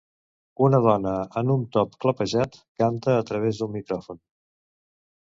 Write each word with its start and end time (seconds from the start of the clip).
Una 0.67 0.79
dona 0.85 1.13
en 1.43 1.53
un 1.57 1.67
top 1.77 1.95
clapejat 2.05 2.59
canta 2.85 3.17
a 3.21 3.31
través 3.31 3.63
d'un 3.63 3.75
micròfon. 3.81 4.25